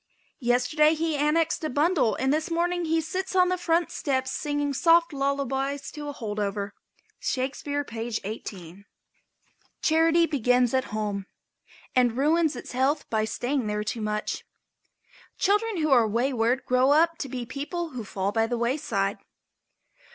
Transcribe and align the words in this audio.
"Yesterday 0.39 0.95
he 0.95 1.15
annexed 1.15 1.63
a 1.63 1.69
bundle 1.69 2.15
and 2.15 2.33
this 2.33 2.49
morning 2.49 2.85
he 2.85 3.01
sits 3.01 3.35
on 3.35 3.49
the 3.49 3.55
front 3.57 3.91
steps 3.91 4.31
singing 4.31 4.73
soft 4.73 5.13
lullabies 5.13 5.91
to 5.91 6.07
a 6.09 6.11
hold 6.11 6.39
over." 6.39 6.73
(Shakespeare, 7.19 7.83
page 7.83 8.19
18.) 8.23 8.33
[Illustration: 8.33 8.85
"C 9.83 9.93
Coogan 9.95 10.13
thinking 10.15 10.23
about 10.23 10.25
home."] 10.25 10.25
Charity 10.25 10.25
begins 10.25 10.73
at 10.73 10.83
home 10.95 11.25
and 11.95 12.17
ruins 12.17 12.55
its 12.55 12.71
health 12.71 13.07
by 13.11 13.25
staying 13.25 13.67
there 13.67 13.83
too 13.83 14.01
much. 14.01 14.43
Children 15.37 15.77
who 15.77 15.91
are 15.91 16.07
wayward 16.07 16.65
grow 16.65 16.89
up 16.89 17.19
to 17.19 17.29
be 17.29 17.41
the 17.41 17.45
people 17.53 17.89
who 17.89 18.03
fall 18.03 18.31
by 18.31 18.47
the 18.47 18.57
wayside. 18.57 19.19